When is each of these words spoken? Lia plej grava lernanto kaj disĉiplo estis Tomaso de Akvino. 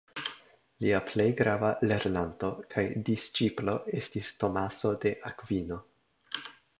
Lia 0.83 0.99
plej 1.09 1.25
grava 1.41 1.67
lernanto 1.91 2.49
kaj 2.75 2.83
disĉiplo 3.09 3.75
estis 3.99 4.31
Tomaso 4.45 4.95
de 5.05 5.13
Akvino. 5.31 5.79